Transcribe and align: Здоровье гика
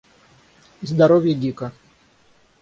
Здоровье 0.81 1.35
гика 1.35 1.71